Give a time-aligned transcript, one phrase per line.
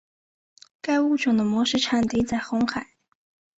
[0.81, 2.95] 该物种的模式产地在红海。